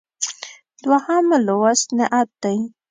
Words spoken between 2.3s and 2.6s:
دی.